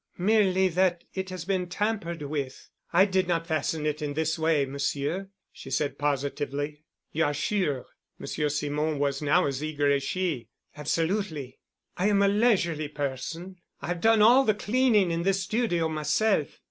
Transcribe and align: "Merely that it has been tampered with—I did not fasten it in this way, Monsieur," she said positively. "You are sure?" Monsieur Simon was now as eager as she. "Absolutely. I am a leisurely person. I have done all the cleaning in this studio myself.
"Merely 0.17 0.67
that 0.69 1.03
it 1.13 1.29
has 1.29 1.45
been 1.45 1.69
tampered 1.69 2.23
with—I 2.23 3.05
did 3.05 3.27
not 3.27 3.45
fasten 3.45 3.85
it 3.85 4.01
in 4.01 4.15
this 4.15 4.39
way, 4.39 4.65
Monsieur," 4.65 5.29
she 5.51 5.69
said 5.69 5.99
positively. 5.99 6.85
"You 7.11 7.25
are 7.25 7.35
sure?" 7.35 7.85
Monsieur 8.17 8.49
Simon 8.49 8.97
was 8.97 9.21
now 9.21 9.45
as 9.45 9.63
eager 9.63 9.91
as 9.91 10.01
she. 10.01 10.49
"Absolutely. 10.75 11.59
I 11.97 12.07
am 12.07 12.23
a 12.23 12.27
leisurely 12.27 12.87
person. 12.87 13.57
I 13.79 13.89
have 13.89 14.01
done 14.01 14.23
all 14.23 14.43
the 14.43 14.55
cleaning 14.55 15.11
in 15.11 15.21
this 15.21 15.43
studio 15.43 15.87
myself. 15.87 16.47